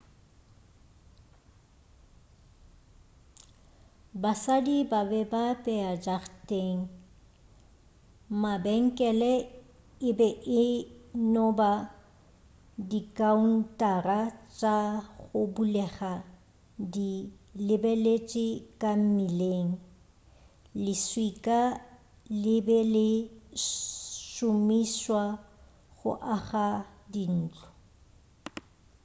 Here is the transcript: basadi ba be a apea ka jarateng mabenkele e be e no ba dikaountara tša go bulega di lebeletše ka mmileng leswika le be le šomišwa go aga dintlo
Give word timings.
basadi 4.21 4.77
ba 4.91 4.99
be 5.09 5.19
a 5.39 5.41
apea 5.53 5.85
ka 5.95 6.01
jarateng 6.05 6.81
mabenkele 8.41 9.31
e 10.09 10.11
be 10.17 10.27
e 10.63 10.63
no 11.33 11.45
ba 11.59 11.71
dikaountara 12.89 14.19
tša 14.57 14.77
go 15.25 15.41
bulega 15.53 16.13
di 16.93 17.11
lebeletše 17.67 18.47
ka 18.81 18.91
mmileng 19.01 19.71
leswika 20.83 21.59
le 22.43 22.55
be 22.67 22.79
le 22.93 23.09
šomišwa 24.31 25.23
go 25.97 26.11
aga 26.35 26.67
dintlo 27.13 27.67